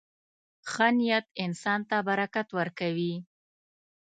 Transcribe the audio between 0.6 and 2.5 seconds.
•ښه نیت انسان ته برکت